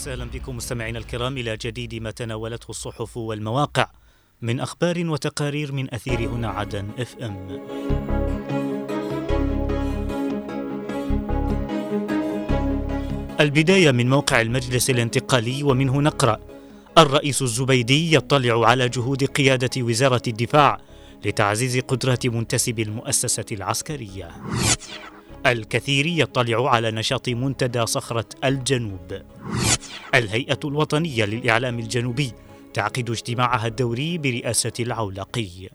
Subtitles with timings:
[0.00, 3.90] وسهلا بكم مستمعينا الكرام إلى جديد ما تناولته الصحف والمواقع
[4.42, 7.60] من أخبار وتقارير من أثير هنا عدن إف إم.
[13.40, 16.38] البداية من موقع المجلس الانتقالي ومنه نقرأ
[16.98, 20.80] الرئيس الزبيدي يطلع على جهود قيادة وزارة الدفاع
[21.24, 24.30] لتعزيز قدرات منتسب المؤسسة العسكرية.
[25.46, 29.22] الكثير يطلع على نشاط منتدى صخرة الجنوب.
[30.14, 32.32] الهيئة الوطنية للإعلام الجنوبي
[32.74, 35.68] تعقد اجتماعها الدوري برئاسة العولقي.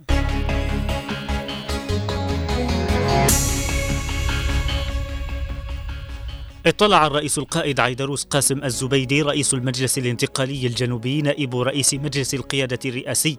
[6.66, 13.38] اطلع الرئيس القائد عيدروس قاسم الزبيدي رئيس المجلس الانتقالي الجنوبي نائب رئيس مجلس القيادة الرئاسي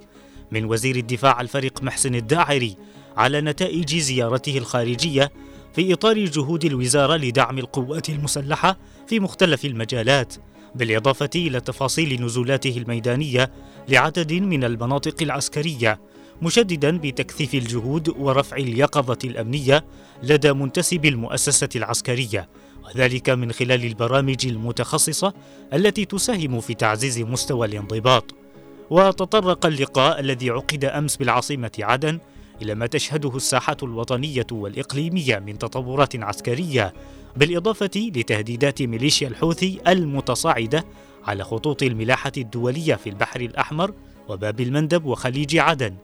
[0.50, 2.76] من وزير الدفاع الفريق محسن الداعري
[3.16, 5.32] على نتائج زيارته الخارجية
[5.74, 10.34] في إطار جهود الوزارة لدعم القوات المسلحة في مختلف المجالات
[10.76, 13.50] بالإضافة إلى تفاصيل نزولاته الميدانية
[13.88, 16.00] لعدد من المناطق العسكرية
[16.42, 19.84] مشددا بتكثيف الجهود ورفع اليقظة الأمنية
[20.22, 22.48] لدى منتسب المؤسسة العسكرية
[22.84, 25.34] وذلك من خلال البرامج المتخصصة
[25.72, 28.34] التي تساهم في تعزيز مستوى الانضباط.
[28.90, 32.18] وتطرق اللقاء الذي عقد أمس بالعاصمة عدن
[32.62, 36.92] إلى ما تشهده الساحة الوطنية والإقليمية من تطورات عسكرية
[37.36, 40.84] بالإضافة لتهديدات ميليشيا الحوثي المتصاعدة
[41.24, 43.94] على خطوط الملاحة الدولية في البحر الأحمر
[44.28, 45.94] وباب المندب وخليج عدن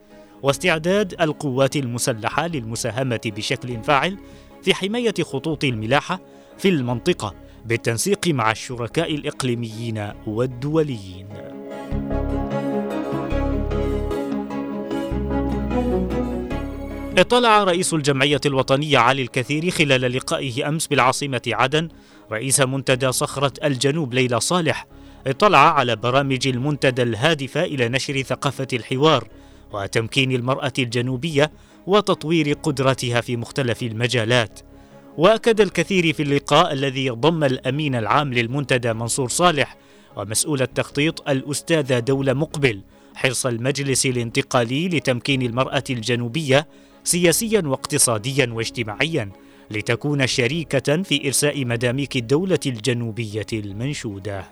[0.42, 4.18] واستعداد القوات المسلحة للمساهمة بشكل فاعل
[4.62, 6.20] في حماية خطوط الملاحة
[6.58, 7.34] في المنطقة
[7.66, 11.28] بالتنسيق مع الشركاء الإقليميين والدوليين.
[17.22, 21.88] اطلع رئيس الجمعية الوطنية علي الكثير خلال لقائه أمس بالعاصمة عدن.
[22.32, 24.86] رئيس منتدى صخرة الجنوب ليلى صالح
[25.26, 29.28] اطلع على برامج المنتدى الهادفة إلى نشر ثقافة الحوار
[29.72, 31.52] وتمكين المرأة الجنوبية
[31.86, 34.60] وتطوير قدرتها في مختلف المجالات.
[35.18, 39.76] وأكد الكثير في اللقاء الذي ضم الأمين العام للمنتدى منصور صالح
[40.16, 42.80] ومسؤول التخطيط الاستاذه دولة مقبل
[43.14, 46.66] حرص المجلس الانتقالي لتمكين المرأة الجنوبية
[47.04, 49.30] سياسيا واقتصاديا واجتماعيا
[49.70, 54.44] لتكون شريكة في إرساء مداميك الدولة الجنوبية المنشودة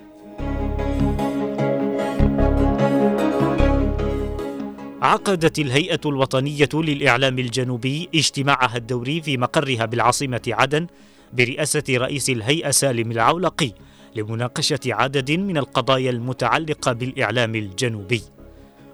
[5.03, 10.87] عقدت الهيئة الوطنية للإعلام الجنوبي اجتماعها الدوري في مقرها بالعاصمة عدن
[11.33, 13.73] برئاسة رئيس الهيئة سالم العولقي
[14.17, 18.23] لمناقشة عدد من القضايا المتعلقة بالإعلام الجنوبي.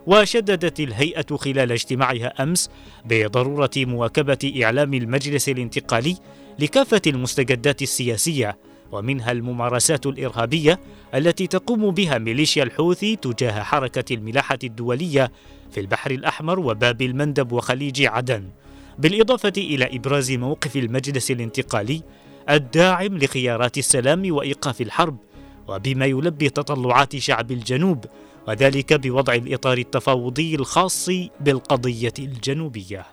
[0.06, 2.70] وشددت الهيئة خلال اجتماعها أمس
[3.04, 6.16] بضرورة مواكبة إعلام المجلس الانتقالي
[6.58, 8.58] لكافة المستجدات السياسية
[8.92, 10.80] ومنها الممارسات الإرهابية
[11.14, 15.32] التي تقوم بها ميليشيا الحوثي تجاه حركة الملاحة الدولية
[15.70, 18.48] في البحر الأحمر وباب المندب وخليج عدن.
[18.98, 22.02] بالإضافة إلى إبراز موقف المجلس الانتقالي
[22.50, 25.16] الداعم لخيارات السلام وإيقاف الحرب
[25.68, 28.04] وبما يلبي تطلعات شعب الجنوب
[28.48, 33.06] وذلك بوضع الإطار التفاوضي الخاص بالقضية الجنوبية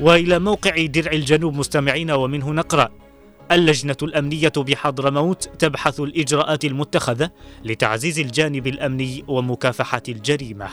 [0.00, 2.88] وإلى موقع درع الجنوب مستمعين ومنه نقرأ
[3.52, 7.30] اللجنة الأمنية بحضرموت تبحث الإجراءات المتخذة
[7.64, 10.68] لتعزيز الجانب الأمني ومكافحة الجريمة.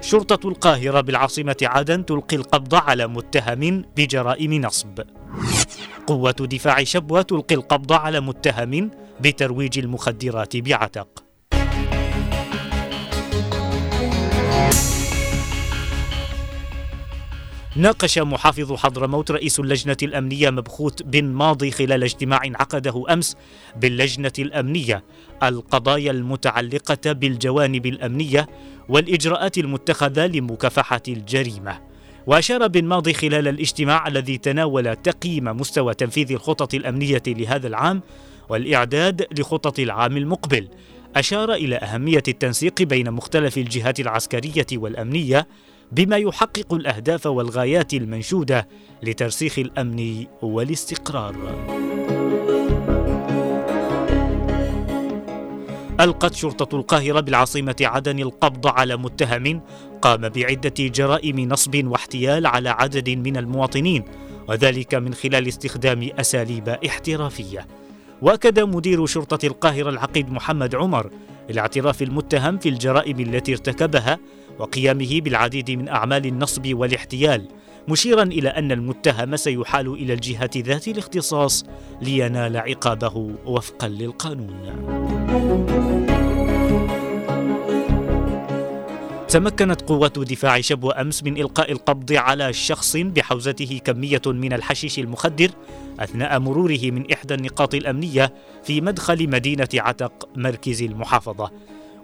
[0.00, 5.00] شرطة القاهرة بالعاصمة عدن تلقي القبض على متهم بجرائم نصب.
[6.08, 11.24] قوة دفاع شبوة تلقي القبض على متهم بترويج المخدرات بعتق.
[17.76, 23.36] ناقش محافظ حضرموت رئيس اللجنة الأمنية مبخوت بن ماضي خلال اجتماع عقده أمس
[23.76, 25.04] باللجنة الأمنية
[25.42, 28.48] القضايا المتعلقة بالجوانب الأمنية
[28.88, 31.88] والإجراءات المتخذة لمكافحة الجريمة.
[32.28, 38.02] وأشار بن ماضي خلال الاجتماع الذي تناول تقييم مستوى تنفيذ الخطط الأمنية لهذا العام
[38.48, 40.68] والإعداد لخطط العام المقبل.
[41.16, 45.48] أشار إلى أهمية التنسيق بين مختلف الجهات العسكرية والأمنية
[45.92, 48.68] بما يحقق الأهداف والغايات المنشودة
[49.02, 51.34] لترسيخ الأمن والاستقرار.
[56.00, 59.60] ألقت شرطة القاهرة بالعاصمة عدن القبض على متهم
[60.02, 64.04] قام بعدة جرائم نصب واحتيال على عدد من المواطنين
[64.48, 67.66] وذلك من خلال استخدام أساليب احترافية.
[68.22, 71.10] وأكد مدير شرطة القاهرة العقيد محمد عمر
[71.50, 74.18] الاعتراف المتهم في الجرائم التي ارتكبها
[74.58, 77.48] وقيامه بالعديد من أعمال النصب والاحتيال
[77.88, 81.64] مشيرا إلى أن المتهم سيحال إلى الجهة ذات الاختصاص
[82.02, 85.17] لينال عقابه وفقا للقانون.
[89.28, 95.50] تمكنت قوات دفاع شبوة أمس من إلقاء القبض على شخص بحوزته كمية من الحشيش المخدر
[96.00, 98.34] أثناء مروره من إحدى النقاط الأمنية
[98.64, 101.50] في مدخل مدينة عتق مركز المحافظة.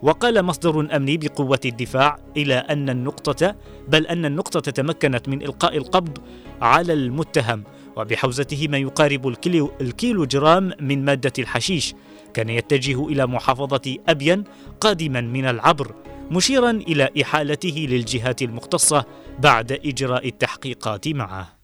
[0.01, 3.55] وقال مصدر أمني بقوة الدفاع إلى أن النقطة
[3.87, 6.17] بل أن النقطة تمكنت من إلقاء القبض
[6.61, 7.63] على المتهم
[7.95, 11.93] وبحوزته ما يقارب الكيلو, الكيلو جرام من مادة الحشيش
[12.33, 14.43] كان يتجه إلى محافظة أبين
[14.81, 15.95] قادما من العبر.
[16.31, 19.05] مشيرا إلى إحالته للجهات المختصة
[19.39, 21.55] بعد إجراء التحقيقات معه.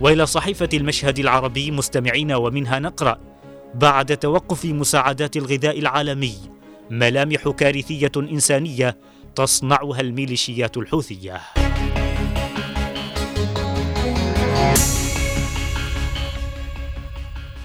[0.00, 3.18] وإلى صحيفة المشهد العربي مستمعين ومنها نقرأ
[3.74, 6.34] بعد توقف مساعدات الغذاء العالمي
[6.90, 8.96] ملامح كارثية إنسانية
[9.34, 11.40] تصنعها الميليشيات الحوثية.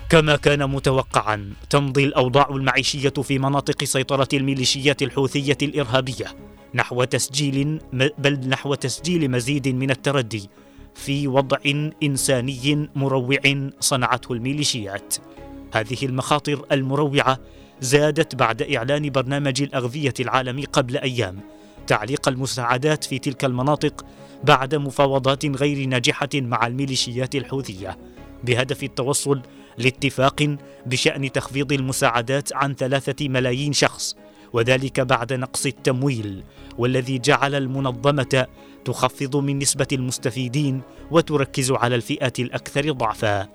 [0.09, 6.25] كما كان متوقعا تمضي الأوضاع المعيشية في مناطق سيطرة الميليشيات الحوثية الإرهابية
[6.73, 7.79] نحو تسجيل
[8.17, 10.49] بل نحو تسجيل مزيد من التردي
[10.95, 11.57] في وضع
[12.03, 15.15] إنساني مروع صنعته الميليشيات.
[15.73, 17.39] هذه المخاطر المروعة
[17.81, 21.39] زادت بعد إعلان برنامج الأغذية العالمي قبل أيام
[21.87, 24.05] تعليق المساعدات في تلك المناطق
[24.43, 27.97] بعد مفاوضات غير ناجحة مع الميليشيات الحوثية.
[28.43, 29.41] بهدف التوصل
[29.77, 34.15] لاتفاق بشأن تخفيض المساعدات عن ثلاثة ملايين شخص
[34.53, 36.43] وذلك بعد نقص التمويل
[36.77, 38.45] والذي جعل المنظمة
[38.85, 40.81] تخفض من نسبة المستفيدين
[41.11, 43.47] وتركز على الفئات الأكثر ضعفا.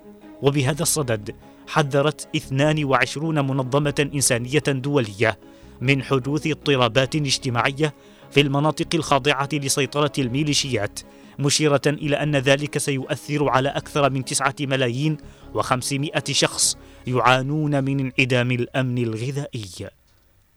[0.42, 1.34] وبهذا الصدد
[1.68, 5.38] حذرت 22 منظمة إنسانية دولية
[5.80, 7.94] من حدوث اضطرابات اجتماعية
[8.30, 11.00] في المناطق الخاضعة لسيطرة الميليشيات
[11.38, 15.16] مشيرة إلى أن ذلك سيؤثر على أكثر من تسعة ملايين
[15.54, 16.76] وخمسمائة شخص
[17.06, 19.88] يعانون من انعدام الأمن الغذائي.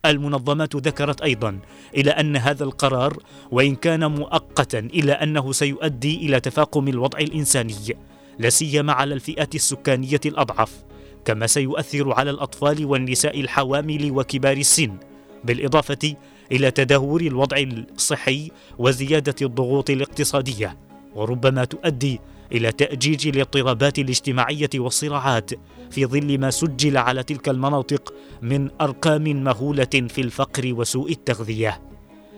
[0.05, 1.59] المنظمات ذكرت أيضا
[1.95, 3.17] إلى أن هذا القرار
[3.51, 7.95] وإن كان مؤقتا إلا أنه سيؤدي إلى تفاقم الوضع الإنساني
[8.39, 10.83] لا سيما على الفئات السكانية الأضعف.
[11.25, 14.97] كما سيؤثر على الأطفال والنساء الحوامل وكبار السن
[15.43, 16.15] بالإضافة
[16.51, 17.57] إلى تدهور الوضع
[17.95, 20.77] الصحي وزيادة الضغوط الاقتصادية
[21.15, 22.19] وربما تؤدي
[22.51, 25.51] إلى تأجيج الاضطرابات الاجتماعية والصراعات
[25.91, 31.81] في ظل ما سجل على تلك المناطق من أرقام مهولة في الفقر وسوء التغذية.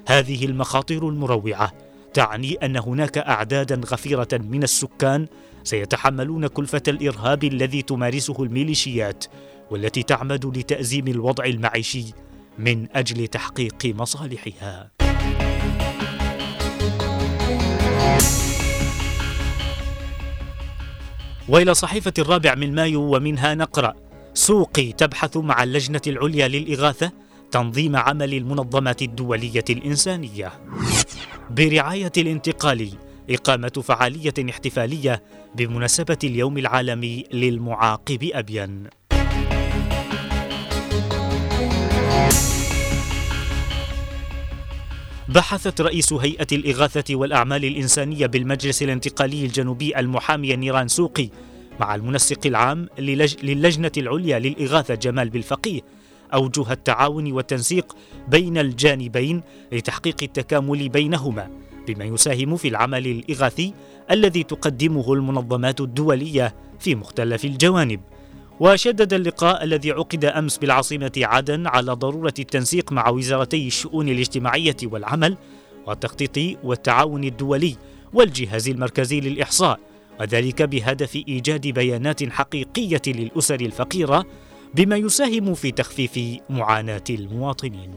[0.07, 1.72] هذه المخاطر المروعة
[2.13, 5.28] تعني أن هناك أعدادا غفيرة من السكان
[5.63, 9.25] سيتحملون كلفة الإرهاب الذي تمارسه الميليشيات
[9.71, 12.06] والتي تعمد لتأزيم الوضع المعيشي
[12.59, 14.92] من أجل تحقيق مصالحها.
[21.50, 23.94] وإلى صحيفة الرابع من مايو ومنها نقرأ
[24.33, 27.11] سوقي تبحث مع اللجنة العليا للإغاثة
[27.52, 30.52] تنظيم عمل المنظمات الدولية الإنسانية.
[31.49, 35.24] برعاية الانتقالي إقامة فعالية احتفالية
[35.56, 38.88] بمناسبة اليوم العالمي للمعاقب ابين
[45.30, 51.30] بحثت رئيس هيئة الإغاثة والأعمال الإنسانية بالمجلس الانتقالي الجنوبي المحامي نيران سوقي
[51.80, 53.36] مع المنسق العام للج...
[53.46, 55.81] للجنة العليا للإغاثة جمال بالفقيه
[56.34, 57.96] أوجه التعاون والتنسيق
[58.28, 59.42] بين الجانبين
[59.72, 61.67] لتحقيق التكامل بينهما.
[61.88, 63.74] بما يساهم في العمل الإغاثي
[64.12, 68.00] الذي تقدمه المنظمات الدولية في مختلف الجوانب.
[68.60, 75.38] وشدد اللقاء الذي عقد أمس بالعاصمة عدن على ضرورة التنسيق مع وزارتي الشؤون الاجتماعية والعمل
[75.88, 77.76] والتخطيط والتعاون الدولي
[78.14, 79.80] والجهاز المركزي للإحصاء
[80.20, 84.26] وذلك بهدف إيجاد بيانات حقيقية للأسر الفقيرة
[84.74, 87.96] بما يساهم في تخفيف معاناة المواطنين.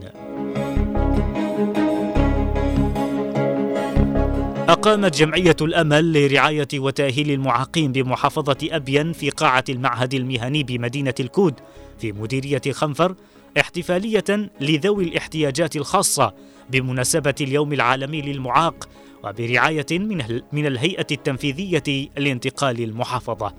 [4.71, 11.53] أقامت جمعية الأمل لرعاية وتأهيل المعاقين بمحافظة أبين في قاعة المعهد المهني بمدينة الكود
[11.99, 13.15] في مديرية خنفر
[13.59, 16.33] احتفالية لذوي الاحتياجات الخاصة
[16.69, 18.89] بمناسبة اليوم العالمي للمعاق
[19.23, 19.85] وبرعاية
[20.51, 23.53] من الهيئة التنفيذية لانتقال المحافظة.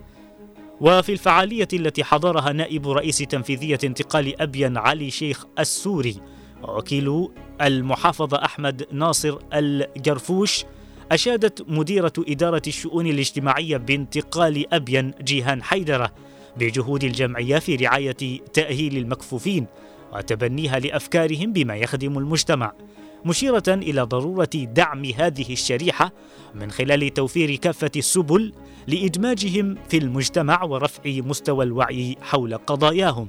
[0.81, 6.17] وفي الفعالية التي حضرها نائب رئيس تنفيذية انتقال أبين علي شيخ السوري
[6.63, 7.29] ووكيل
[7.61, 10.65] المحافظة أحمد ناصر الجرفوش
[11.13, 16.13] أشادت مديرة إدارة الشؤون الاجتماعية بانتقال أبين جيهان حيدرة
[16.57, 19.67] بجهود الجمعية في رعاية تأهيل المكفوفين
[20.13, 22.73] وتبنيها لأفكارهم بما يخدم المجتمع
[23.25, 26.13] مشيرة إلى ضرورة دعم هذه الشريحة
[26.55, 28.53] من خلال توفير كافة السبل
[28.87, 33.29] لإدماجهم في المجتمع ورفع مستوى الوعي حول قضاياهم.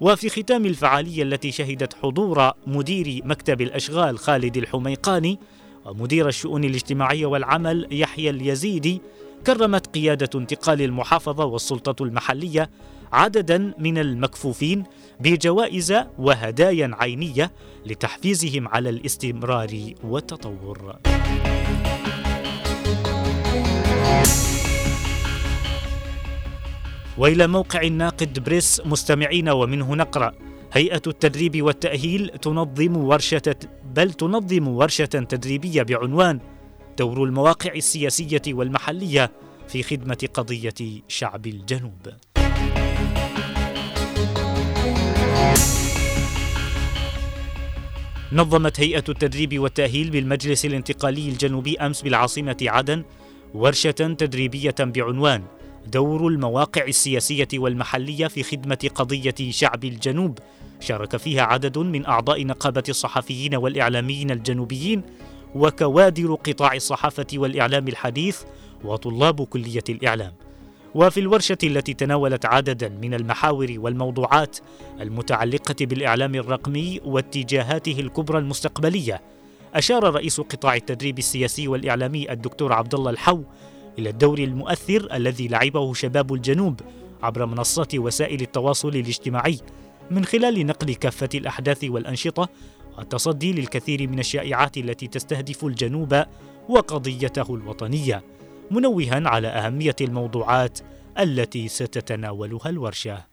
[0.00, 5.38] وفي ختام الفعالية التي شهدت حضور مدير مكتب الأشغال خالد الحميقاني
[5.84, 9.00] ومدير الشؤون الاجتماعية والعمل يحيى اليزيدي
[9.46, 12.70] كرمت قيادة انتقال المحافظة والسلطة المحلية
[13.12, 14.84] عددا من المكفوفين
[15.20, 17.52] بجوائز وهدايا عينية
[17.86, 20.96] لتحفيزهم على الاستمرار والتطور.
[27.18, 30.32] وإلى موقع الناقد بريس مستمعين ومنه نقرأ
[30.72, 33.56] هيئة التدريب والتأهيل تنظم ورشة
[33.94, 36.40] بل تنظم ورشة تدريبية بعنوان
[36.98, 39.32] دور المواقع السياسية والمحلية
[39.68, 42.08] في خدمة قضية شعب الجنوب.
[48.32, 53.04] نظمت هيئة التدريب والتأهيل بالمجلس الانتقالي الجنوبي أمس بالعاصمة عدن
[53.54, 55.42] ورشة تدريبية بعنوان
[55.86, 60.38] دور المواقع السياسية والمحلية في خدمة قضية شعب الجنوب.
[60.80, 65.02] شارك فيها عدد من أعضاء نقابة الصحفيين والإعلاميين الجنوبيين
[65.54, 68.42] وكوادر قطاع الصحافة والإعلام الحديث
[68.84, 70.32] وطلاب كلية الإعلام.
[70.94, 74.58] وفي الورشة التي تناولت عددا من المحاور والموضوعات
[75.00, 79.20] المتعلقة بالإعلام الرقمي واتجاهاته الكبرى المستقبلية
[79.74, 83.42] أشار رئيس قطاع التدريب السياسي والإعلامي الدكتور عبد الله الحو
[83.98, 86.80] إلى الدور المؤثر الذي لعبه شباب الجنوب
[87.22, 89.58] عبر منصات وسائل التواصل الاجتماعي
[90.10, 92.48] من خلال نقل كافة الأحداث والأنشطة
[92.98, 96.24] والتصدي للكثير من الشائعات التي تستهدف الجنوب
[96.68, 98.24] وقضيته الوطنية
[98.70, 100.78] منوها على أهمية الموضوعات
[101.18, 103.32] التي ستتناولها الورشة.